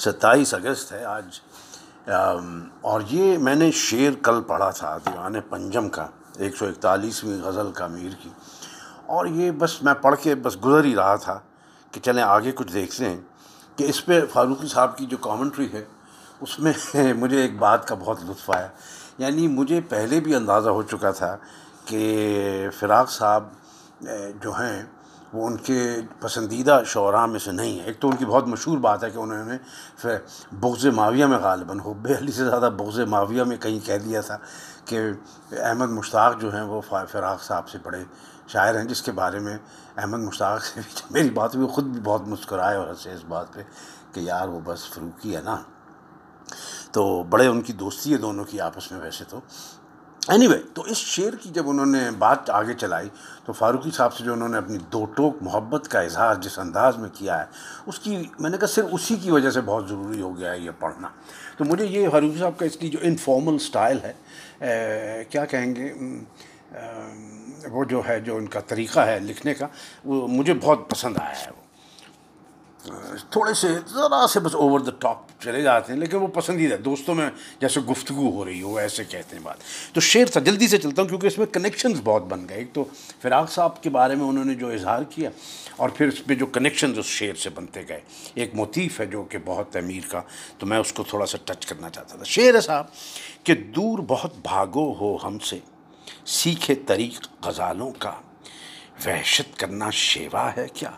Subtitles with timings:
[0.00, 1.40] ستائیس اگست ہے آج۔
[2.80, 7.72] اور یہ میں نے شعر کل پڑھا تھا، دیوان پنجم کا، ایک سو اکتالیسویں غزل
[7.72, 8.30] کا میر کی۔
[9.06, 11.38] اور یہ بس میں پڑھ کے بس گزر ہی رہا تھا
[11.92, 13.20] کہ چلیں آگے کچھ دیکھتے ہیں
[13.76, 15.84] کہ اس پہ فاروقی صاحب کی جو کامنٹری ہے،
[16.40, 16.72] اس میں
[17.14, 18.68] مجھے ایک بات کا بہت لطف آیا۔
[19.18, 21.36] یعنی مجھے پہلے بھی اندازہ ہو چکا تھا
[21.84, 23.44] کہ فراق صاحب
[24.42, 24.82] جو ہیں
[25.32, 28.78] وہ ان کے پسندیدہ شعراء میں سے نہیں ہے ایک تو ان کی بہت مشہور
[28.78, 30.08] بات ہے کہ انہوں نے
[30.52, 34.36] بغض معاویہ میں غالباً حب علی سے زیادہ بغض معاویہ میں کہیں کہہ دیا تھا
[34.84, 35.00] کہ
[35.52, 38.04] احمد مشتاق جو ہیں وہ فراق صاحب سے بڑے
[38.48, 39.58] شاعر ہیں، جس کے بارے میں
[39.96, 43.62] احمد مشتاق سے میری بات ہوئی خود بھی بہت مسکرائے اور ہنسے اس بات پہ
[44.12, 45.56] کہ یار وہ بس فروکی ہے نا۔
[46.92, 49.40] تو بڑے ان کی دوستی ہے دونوں کی آپس میں ویسے تو۔
[50.28, 53.08] اینی وے تو اس شعر کی جب انہوں نے بات آگے چلائی،
[53.44, 56.96] تو فاروقی صاحب سے جو انہوں نے اپنی دو ٹوک محبت کا اظہار جس انداز
[56.98, 57.44] میں کیا ہے،
[57.86, 60.58] اس کی میں نے کہا صرف اسی کی وجہ سے بہت ضروری ہو گیا ہے
[60.58, 61.08] یہ پڑھنا۔
[61.56, 65.92] تو مجھے یہ فاروقی صاحب کا اس کی جو انفارمل سٹائل ہے کیا کہیں گے؟
[67.70, 69.66] وہ جو ہے، جو ان کا طریقہ ہے لکھنے کا،
[70.04, 71.59] وہ مجھے بہت پسند آیا ہے۔ وہ
[73.30, 77.14] تھوڑے سے ذرا سے بس اوور دا ٹاپ چلے جاتے ہیں، لیکن وہ پسندیدہ دوستوں
[77.14, 79.56] میں جیسے گفتگو ہو رہی ہو، ایسے کہتے ہیں بات۔
[79.92, 82.72] تو شعر تھا، جلدی سے چلتا ہوں کیونکہ اس میں کنیکشنز بہت بن گئے۔ ایک
[82.72, 82.84] تو
[83.22, 85.30] فراق صاحب کے بارے میں انہوں نے جو اظہار کیا
[85.76, 88.00] اور پھر اس میں جو کنیکشنز اس شعر سے بنتے گئے۔
[88.34, 90.20] ایک موتیف ہے جو کہ بہت امیر کا،
[90.58, 92.84] تو میں اس کو تھوڑا سا ٹچ کرنا چاہتا تھا۔ شعر ہے صاحب،
[93.44, 95.58] کہ دور بہت بھاگو ہو ہم سے،
[96.26, 98.12] سیکھے طریق غزالوں کا۔
[99.06, 100.90] وحشت کرنا شیوا ہے کیا؟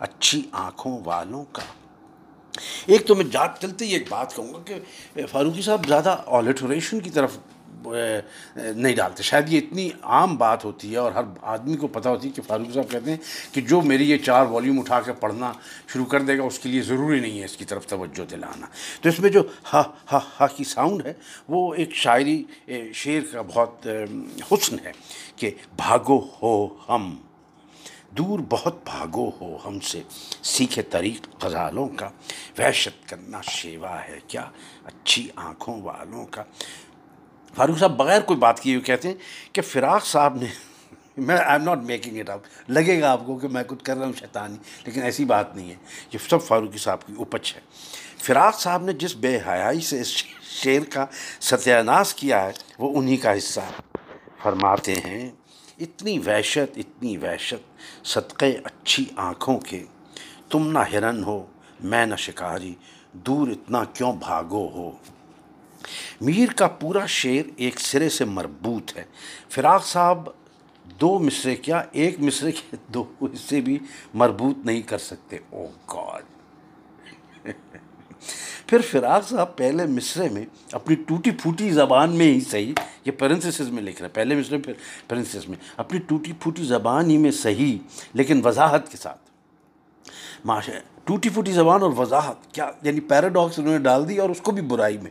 [0.00, 1.62] اچھی آنکھوں والوں کا۔
[2.86, 7.00] ایک تو میں جات چلتے ہی ایک بات کہوں گا کہ فاروقی صاحب زیادہ آلیٹوریشن
[7.00, 7.38] کی طرف
[7.84, 12.28] نہیں ڈالتے۔ شاید یہ اتنی عام بات ہوتی ہے اور ہر آدمی کو پتہ ہوتی
[12.28, 13.18] ہے کہ فاروق صاحب کہتے ہیں
[13.52, 15.52] کہ جو میری یہ چار والیوم اٹھا کے پڑھنا
[15.92, 18.66] شروع کر دے گا، اس کے لیے ضروری نہیں ہے اس کی طرف توجہ دلانا۔
[19.00, 19.42] تو اس میں جو
[19.72, 21.12] ہا ہا ہا کی ساؤنڈ ہے،
[21.48, 22.42] وہ ایک شاعری
[22.94, 23.86] شعر کا بہت
[24.52, 24.92] حسن ہے
[25.36, 27.16] کہ بھاگو ہو ہم۔
[28.10, 30.02] دور بہت بھاگو ہو ہم سے۔
[30.42, 32.08] سیکھے طریق غزالوں کا۔
[32.58, 34.44] وحشت کرنا شیوا ہے کیا؟
[34.84, 36.42] اچھی آنکھوں والوں کا۔
[37.54, 39.14] فاروق صاحب، بغیر کوئی بات کیے ہوئے کہتے ہیں
[39.52, 40.46] کہ فراق صاحب نے
[41.16, 43.96] میں I am not making it up لگے گا آپ کو کہ میں کچھ کر
[43.96, 45.76] رہا ہوں، شیطانی۔ لیکن ایسی بات نہیں ہے۔
[46.12, 47.60] یہ سب فاروقی صاحب کی اپچ ہے۔
[48.22, 51.06] فراق صاحب نے جس بے حیائی سے اس شعر کا
[51.40, 53.60] ستیہ ناس کیا ہے، وہ انہی کا حصہ
[54.42, 55.30] فرماتے ہیں۔
[55.80, 59.84] اتنی وحشت اتنی وحشت، صدقے اچھی آنکھوں کے۔
[60.50, 61.46] تم نہ ہرن ہو،
[61.80, 62.74] میں نہ شکاری،
[63.12, 64.90] دور اتنا کیوں بھاگو ہو؟
[66.20, 69.04] میر کا پورا شعر ایک سرے سے مربوط ہے۔
[69.48, 70.28] فراق صاحب،
[70.84, 73.78] دو مصرے کیا، ایک مصرے کے دو حصے بھی
[74.14, 76.22] مربوط نہیں کر سکتے۔ oh او گاڈ
[78.70, 82.72] پھر فراق صاحب پہلے مصرے میں اپنی ٹوٹی پھوٹی زبان میں ہی صحیح،
[83.04, 84.72] یہ پرنسس میں لکھ رہے ہیں۔ پہلے مصرے پھر
[85.08, 87.78] پرنسس میں۔ اپنی ٹوٹی پھوٹی زبان ہی میں صحیح،
[88.12, 89.20] لیکن وضاحت کے ساتھ۔
[90.44, 94.40] ماشاء ٹوٹی پھوٹی زبان اور وضاحت، کیا؟ یعنی پیراڈاکس انہوں نے ڈال دی اور اس
[94.40, 95.10] کو بھی برائی میں۔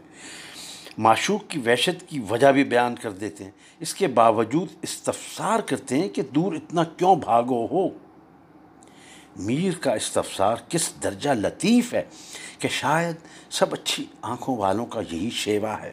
[0.98, 5.98] معشوق کی وحشت کی وجہ بھی بیان کر دیتے ہیں۔ اس کے باوجود استفسار کرتے
[5.98, 7.90] ہیں کہ دور اتنا کیوں بھاگو ہو؟
[9.40, 12.04] میر کا استفسار کس درجہ لطیف ہے
[12.60, 13.16] کہ شاید
[13.50, 15.92] سب اچھی آنکھوں والوں کا یہی شیوا ہے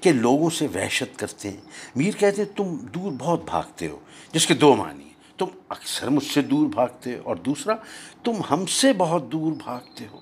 [0.00, 1.60] کہ لوگوں سے وحشت کرتے ہیں۔
[1.96, 3.98] میر کہتے ہیں، تم دور بہت بھاگتے ہو،
[4.32, 7.74] جس کے دو معنی ہیں۔ تم اکثر مجھ سے دور بھاگتے ہو اور دوسرا،
[8.24, 10.18] تم ہم سے بہت دور بھاگتے ہو۔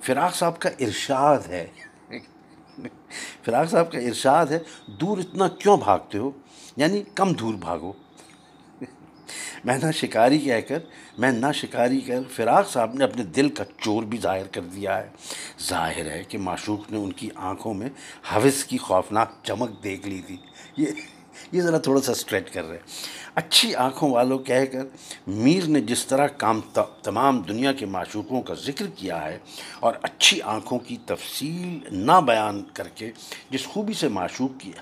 [0.00, 1.66] فراق صاحب کا ارشاد ہے۔
[3.44, 6.30] فراق صاحب کا ارشاد ہے، دور اتنا کیوں بھاگتے ہو؟
[6.76, 7.92] یعنی کم دور بھاگو۔
[9.64, 10.78] میں نہ شکاری کہہ کر،
[11.18, 14.98] میں نہ شکاری کر فراق صاحب نے اپنے دل کا چور بھی ظاہر کر دیا
[14.98, 15.08] ہے۔
[15.68, 17.88] ظاہر ہے کہ معشوق نے ان کی آنکھوں میں
[18.34, 20.36] حوث کی خوفناک چمک دیکھ لی تھی۔
[20.76, 20.86] یہ
[21.52, 22.78] یہ ذرا تھوڑا سا اسٹریٹ کر رہے
[23.34, 24.86] اچھی آنکھوں والوں کہہ کر،
[25.26, 26.60] میر نے جس طرح کام
[27.02, 29.38] تمام دنیا کے معشوقوں کا ذکر کیا ہے
[29.80, 33.10] اور اچھی آنکھوں کی تفصیل نہ بیان کر کے،
[33.50, 34.72] جس خوبی سے معشوق کی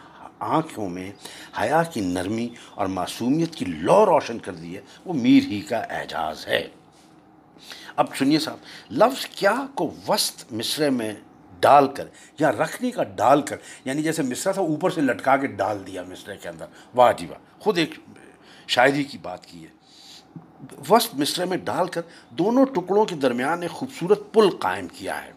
[0.43, 1.13] آنکھوں میں
[1.61, 5.77] حیا کی نرمی اور معصومیت کی لو روشن کر دی ہے، وہ میر ہی کا
[5.77, 6.69] اعجاز ہے۔
[7.97, 8.59] اب سنیے صاحب،
[8.91, 11.13] لفظ کیا کو وسط مصرے میں
[11.61, 12.09] ڈال کر
[12.39, 16.03] یا رکھنے کا ڈال کر یعنی جیسے مصرا تھا اوپر سے لٹکا کے ڈال دیا
[16.03, 17.95] مصرے کے اندر۔ واہ جی واہ، خود ایک
[18.69, 19.83] شاعری کی بات کی ہے۔
[20.91, 22.01] وسط مصرے میں ڈال کر
[22.31, 25.33] دونوں ٹکڑوں کے درمیان ایک خوبصورت پل قائم کیا ہے۔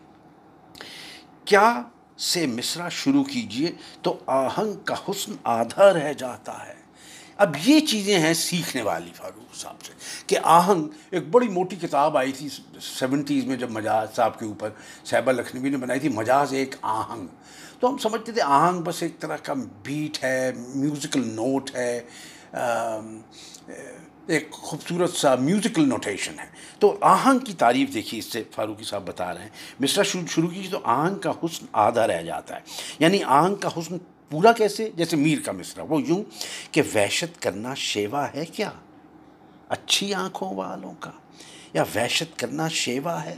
[1.46, 1.81] کیا
[2.18, 3.72] سے مصرع شروع کیجیے
[4.02, 6.86] تو آہنگ کا حسن آدھا رہ جاتا ہے۔
[7.38, 9.94] اب یہ چیزیں ہیں سیکھنے والی فاروق صاحب سے
[10.28, 12.50] کہ آہنگ ایک بڑی موٹی کتاب آئی تھی
[12.82, 14.70] سیونٹیز میں جب مجاز صاحب کے اوپر،
[15.06, 17.28] صاحبہ لکھنوی نے بنائی تھی مجاز ایک آہنگ۔
[17.80, 19.54] تو ہم سمجھتے تھے آہنگ بس ایک طرح کا
[19.84, 22.02] بیٹ ہے میوزیکل نوٹ ہے۔
[24.28, 26.46] ایک خوبصورت سا میوزیکل نوٹیشن ہے۔
[26.80, 29.50] تو آہنگ کی تعریف دیکھیے، اس سے فاروقی صاحب بتا رہے ہیں۔
[29.80, 32.60] مصرا شروع کیجیے تو آہنگ کا حسن آدھا رہ جاتا ہے۔
[33.00, 33.98] یعنی آہنگ کا حسن
[34.30, 36.24] پورا کیسے؟ جیسے میر کا مصرا وہ یوں
[36.72, 38.72] کہ وحشت کرنا شیوا ہے کیا؟
[39.69, 41.12] اچھی آنکھوں والوں کا۔
[41.74, 43.36] یا وحشت کرنا شیوا ہے؟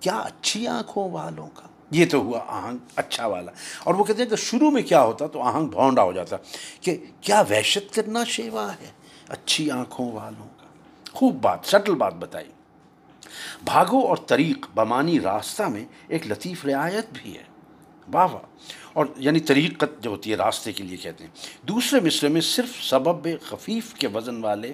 [0.00, 3.52] کیا اچھی آنکھوں والوں کا؟ یہ تو ہوا آہنگ اچھا والا۔
[3.84, 6.36] اور وہ کہتے ہیں کہ شروع میں کیا ہوتا تو آہنگ بھونڈا ہو جاتا
[6.80, 8.90] کہ کیا وحشت کرنا شیوا ہے
[9.28, 10.66] اچھی آنکھوں والوں کا۔
[11.12, 12.50] خوب بات، سٹل بات بتائی۔
[13.64, 17.53] بھاگو اور طریق بمانی راستہ میں ایک لطیف رعایت بھی ہے۔
[18.12, 18.42] واہ واہ۔
[18.92, 21.30] اور یعنی طریقت جو ہوتی ہے راستے کے لیے کہتے ہیں۔
[21.66, 24.72] دوسرے مصرے میں صرف سبب خفیف کے وزن والے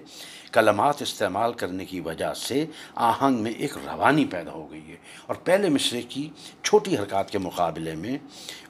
[0.53, 4.97] کلمات استعمال کرنے کی وجہ سے آہنگ میں ایک روانی پیدا ہو گئی ہے۔
[5.27, 6.31] اور پہلے مصرے کی
[6.62, 8.19] چھوٹی حرکات کے مقابلے میں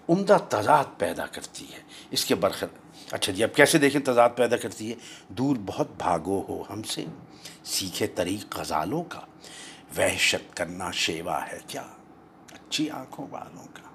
[0.09, 1.79] عمدہ تضاد پیدا کرتی ہے۔
[2.11, 2.67] اس کے برخر
[3.11, 4.95] اچھا جی اب کیسے دیکھیں تضاد پیدا کرتی ہے؟
[5.29, 7.05] دور بہت بھاگو ہو ہم سے،
[7.65, 9.21] سیکھے طریق غزالوں کا۔
[9.97, 11.83] وحشت کرنا شیوا ہے کیا؟
[12.53, 13.90] اچھی آنکھوں والوں کا۔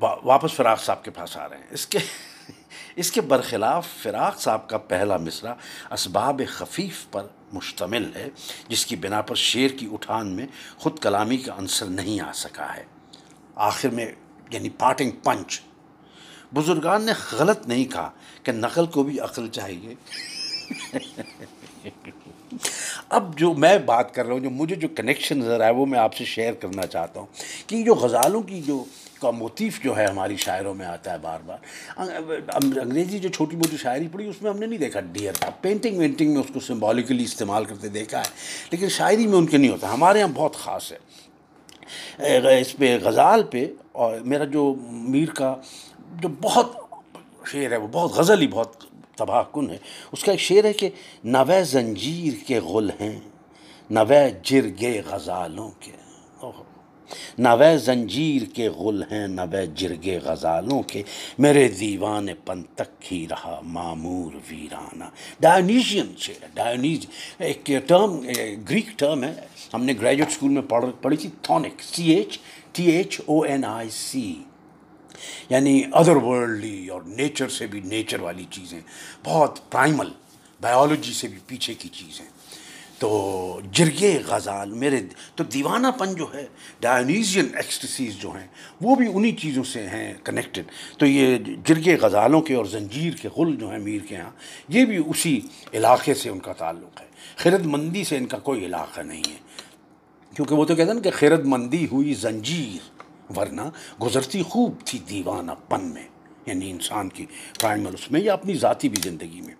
[0.00, 1.98] واپس فراق صاحب کے پاس آ رہے ہیں۔ اس کے
[2.96, 5.54] اس کے برخلاف فراق صاحب کا پہلا مصرع
[5.90, 8.28] اسباب خفیف پر مشتمل ہے،
[8.68, 10.46] جس کی بنا پر شعر کی اٹھان میں
[10.76, 12.84] خود کلامی کا عنصر نہیں آ سکا ہے۔
[13.54, 14.12] آخر میں
[14.50, 15.60] یعنی پارٹنگ پنچ۔
[16.54, 18.10] بزرگان نے غلط نہیں کہا
[18.42, 19.94] کہ نقل کو بھی عقل چاہیے۔
[23.08, 25.98] اب جو میں بات کر رہا ہوں، جو مجھے جو کنیکشن نظر آئے وہ میں
[25.98, 27.26] آپ سے شیئر کرنا چاہتا ہوں
[27.66, 28.84] کہ جو غزالوں کی جو
[29.24, 31.58] کا موتیف جو ہے ہماری شاعروں میں آتا ہے بار بار۔
[32.82, 35.98] انگریزی جو چھوٹی موٹی شاعری پڑھی، اس میں ہم نے نہیں دیکھا ڈیئر کا پینٹنگ
[35.98, 38.28] وینٹنگ میں اس کو سمبولیکلی استعمال کرتے دیکھا ہے۔
[38.70, 40.98] لیکن شاعری میں ان کے نہیں ہوتا۔ ہمارے یہاں بہت خاص ہے۔
[42.60, 45.56] اس پہ، غزال پہ، اور میرا جو میر کا
[46.20, 46.72] جو بہت
[47.46, 48.84] شعر ہے، وہ بہت غزل ہی بہت
[49.16, 49.76] تباہ کن ہے۔
[50.12, 50.90] اس کا ایک شعر ہے کہ
[51.24, 53.20] نوے زنجیر کے غل ہیں،
[53.90, 55.92] نوے جرگے غزالوں کے۔
[57.38, 61.02] نوے زنجیر کے غل ہیں نوے جرگے غزالوں کے۔
[61.38, 65.04] میرے دیوان پن تک ہی رہا معمور ویرانہ۔
[65.40, 67.06] ڈائنیشین شعر ڈائنیز
[67.38, 68.20] ایک ٹرم،
[68.70, 69.34] گریک ٹرم ہے۔
[69.74, 72.38] ہم نے گریجویٹ اسکول میں پڑھ، پڑھی تھی تھونک C H
[72.72, 74.34] T H O N I C
[75.50, 78.80] یعنی ادر ورلڈلی اور نیچر سے بھی نیچر والی چیزیں،
[79.24, 80.10] بہت پرائمل
[80.60, 82.24] بایولوجی سے بھی پیچھے کی چیزیں۔
[82.98, 85.00] تو جرگے غزال میرے
[85.34, 86.46] تو دیوانہ پن جو ہے
[86.80, 88.46] ڈائنیزین ایکسٹسیز جو ہیں،
[88.80, 91.36] وہ بھی انہی چیزوں سے ہیں کنیکٹڈ تو یہ
[91.66, 94.30] جرگے غزالوں کے اور زنجیر کے غل جو ہیں میر کے ہاں
[94.68, 95.40] یہ بھی اسی
[95.74, 97.06] علاقے سے ان کا تعلق ہے.
[97.36, 99.36] خرد مندی سے ان کا کوئی علاقہ نہیں ہے.
[100.36, 103.68] کیونکہ وہ تو کہتے ہیں کہ خرد مندی ہوئی زنجیر، ورنہ
[104.02, 106.06] گزرتی خوب تھی دیوانہ پن میں
[106.46, 107.26] یعنی انسان کی
[107.60, 109.54] پرائمر اس میں یا اپنی ذاتی بھی زندگی میں.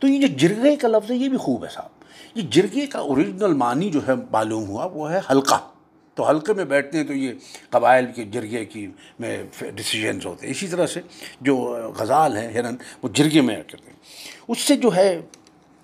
[0.00, 1.99] تو یہ جو جرگے کا لفظ ہے، یہ بھی خوب ہے صاحب.
[2.34, 5.70] یہ جرگے کا اوریجنل معنی جو ہے معلوم ہوا، وہ ہے حلقہ۔
[6.14, 7.32] تو حلقے میں بیٹھتے ہیں تو یہ
[7.70, 8.86] قبائل کے جرگے کی
[9.18, 11.00] میں ڈیسیجنز ہوتے ہیں۔ اسی طرح سے
[11.40, 11.56] جو
[11.96, 13.98] غزال ہیں، ہرن، وہ جرگے میں کرتے ہیں۔
[14.48, 15.20] اس سے جو ہے،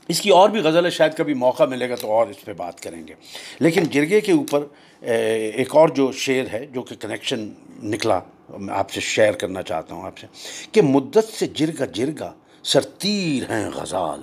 [0.08, 2.52] اس کی اور بھی غزل ہے، شاید کبھی موقع ملے گا تو اور اس پہ
[2.52, 3.14] بات کریں گے۔
[3.58, 4.64] لیکن جرگے کے اوپر
[5.00, 7.49] ایک اور جو شعر ہے، جو کہ کنیکشن
[7.83, 8.21] نکلا،
[8.59, 10.26] میں آپ سے شیئر کرنا چاہتا ہوں آپ سے،
[10.73, 14.21] کہ مدت سے جرگا جرگا سرتیر ہیں غزال،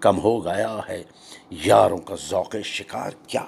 [0.00, 1.02] کم ہو گیا ہے۔
[1.50, 3.44] یاروں کا ذوق شکار کیا۔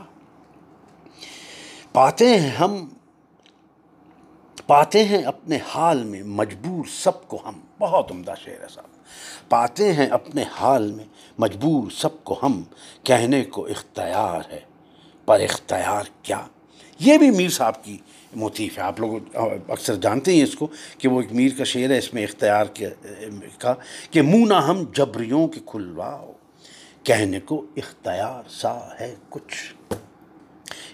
[1.93, 2.89] پاتے ہیں ہم،
[4.67, 8.87] پاتے ہیں اپنے حال میں مجبور سب کو ہم۔ بہت عمدہ شعر ہے صاحب۔
[9.49, 11.05] پاتے ہیں اپنے حال میں
[11.39, 12.63] مجبور سب کو ہم۔
[13.03, 14.61] کہنے کو اختیار ہے،
[15.27, 16.41] پر اختیار کیا؟
[16.99, 17.99] یہ بھی میر صاحب کی
[18.37, 19.37] موتیف ہے۔ آپ لوگ
[19.69, 20.67] اکثر جانتے ہیں اس کو
[20.99, 22.65] کہ وہ ایک میر کا شعر ہے، اس میں اختیار
[23.59, 23.75] کا
[24.11, 26.33] کہ منہ نہ ہم جبریوں کے کھلواؤ۔
[27.07, 29.75] کہنے کو اختیار سا ہے کچھ۔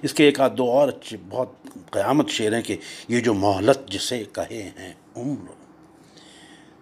[0.02, 1.52] اس کے ایک آدھ دو اور اچھے بہت
[1.90, 2.76] قیامت شعر ہیں کہ
[3.08, 5.52] یہ جو مہلت جسے کہے ہیں عمر۔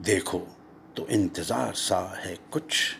[0.02, 0.44] دیکھو
[0.94, 2.96] تو انتظار سا ہے کچھ۔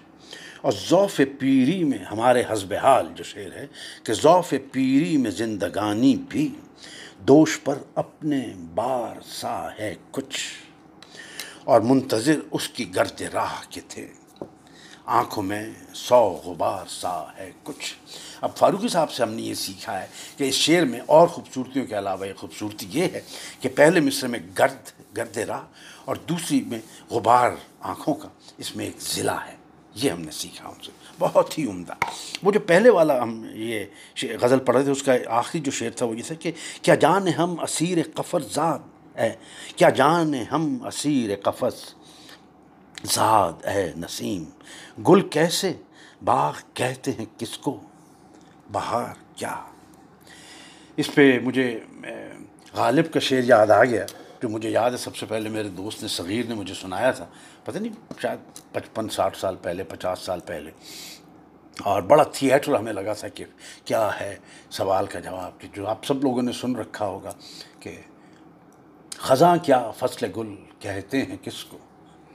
[0.61, 3.67] اور ذوف پیری میں ہمارے حزب حال جو شعر ہے
[4.05, 6.55] کہ ذوف پیری میں زندگانی بھی
[7.19, 10.41] دوش پر اپنے بار سا ہے کچھ۔
[11.65, 14.09] اور منتظر اس کی گرد راہ کے تھے۔
[15.11, 17.95] آنکھوں میں سو غبار سا ہے کچھ۔
[18.41, 21.87] اب فاروقی صاحب سے ہم نے یہ سیکھا ہے کہ اس شعر میں اور خوبصورتیوں
[21.87, 23.21] کے علاوہ ایک خوبصورتی یہ ہے
[23.61, 25.61] کہ پہلے مصر میں گرد گرد راہ
[26.05, 26.79] اور دوسری میں
[27.11, 27.51] غبار
[27.81, 29.57] آنکھوں کا، اس میں ایک ضلع ہے۔
[29.95, 31.93] یہ ہم نے سیکھا ان سے۔ بہت ہی عمدہ۔
[32.43, 33.85] وہ جو پہلے والا ہم یہ
[34.41, 36.53] غزل پڑھ رہے تھے، اس کا آخری جو شعر تھا وہ یہ تھا کہ
[36.83, 38.79] کیا جان ہم اسیر قفر زاد
[39.17, 39.37] ہے
[39.77, 41.95] کیا جان ہم اسیر قفص
[43.05, 44.45] زاد، اے نسیم،
[45.03, 45.73] گل کیسے؟
[46.25, 47.81] باغ کہتے ہیں کس کو؟
[48.73, 49.65] بہار کیا؟
[50.97, 51.81] اس پہ مجھے
[52.73, 54.07] غالب کا شعر یاد آ گیا
[54.43, 57.27] جو مجھے یاد ہے۔ سب سے پہلے میرے دوست نے، صغیر نے مجھے سنایا تھا۔
[57.65, 57.93] پتہ نہیں،
[58.23, 58.39] شاید
[58.73, 60.71] پچپن، ساٹھ سال پہلے، پچاس سال پہلے۔
[61.81, 63.45] اور بڑا تھیٹر ہمیں لگا تھا کہ
[63.85, 64.37] کیا ہے
[64.71, 67.33] سوال کا جواب، کہ جو آپ سب لوگوں نے سن رکھا ہوگا
[67.81, 68.01] کہ
[69.19, 71.79] خزاں کیا فصل گل کہتے ہیں کس کو؟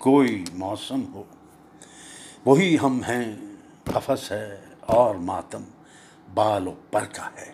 [0.05, 1.23] کوئی موسم ہو۔
[2.45, 3.35] وہی ہم ہیں
[3.83, 5.63] قفص ہے اور ماتم،
[6.33, 7.53] بال و پر کا ہے۔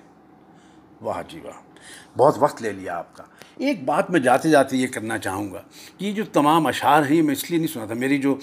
[1.01, 1.70] واہ جی واہ۔
[2.17, 3.23] بہت وقت لے لیا آپ کا۔
[3.57, 5.61] ایک بات میں جاتے جاتے یہ کرنا چاہوں گا
[5.97, 8.35] کہ یہ جو تمام اشعار ہیں، میں اس لیے نہیں سنا تھا، میری جو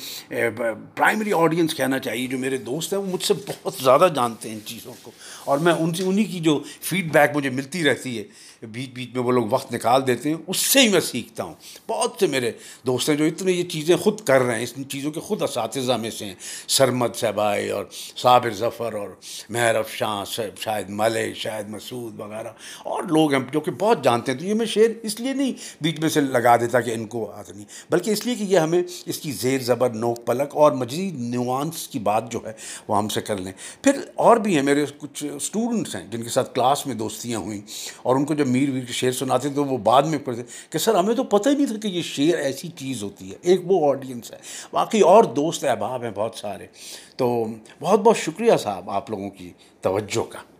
[0.94, 4.56] پرائمری آڈینس کہنا چاہیے، جو میرے دوست ہیں، وہ مجھ سے بہت زیادہ جانتے ہیں
[4.56, 5.10] ان چیزوں کو۔
[5.44, 8.24] اور میں ان سے، انہی کی جو فیڈ بیک مجھے ملتی رہتی ہے،
[8.66, 11.54] بیچ بیچ میں وہ لوگ وقت نکال دیتے ہیں، اس سے ہی میں سیکھتا ہوں۔
[11.88, 12.52] بہت سے میرے
[12.86, 15.92] دوست ہیں جو اتنے یہ چیزیں خود کر رہے ہیں، اس چیزوں کے خود اساتذہ
[15.92, 16.34] میں سے ہیں۔
[16.68, 17.84] سرمد صحبائی اور
[18.16, 19.08] صابر ظفر اور
[19.50, 20.24] مہر افشاں
[20.60, 24.44] شاید ملے، شاید مسعود وغیرہ۔ اور لوگ لوگ ہیں جو کہ بہت جانتے ہیں، تو
[24.44, 27.52] یہ میں شعر اس لیے نہیں بیچ میں سے لگا دیتا کہ ان کو آتا
[27.56, 31.20] نہیں، بلکہ اس لیے کہ یہ ہمیں اس کی زیر زبر، نوک پلک اور مزید
[31.20, 32.52] نیوانس کی بات جو ہے
[32.88, 36.28] وہ ہم سے کر لیں۔ پھر اور بھی ہیں، میرے کچھ اسٹوڈنٹس ہیں جن کے
[36.28, 37.60] ساتھ کلاس میں دوستیاں ہوئیں
[38.02, 40.78] اور ان کو جب میر ویر کے شعر سناتے تو وہ بعد میں پڑھتے کہ
[40.78, 43.60] سر، ہمیں تو پتہ ہی نہیں تھا کہ یہ شعر ایسی چیز ہوتی ہے۔ ایک
[43.64, 44.36] وہ آڈینس ہے۔
[44.72, 46.66] باقی اور دوست احباب ہیں بہت سارے۔
[47.16, 47.44] تو
[47.80, 50.57] بہت بہت شکریہ صاحب آپ لوگوں کی توجہ کا۔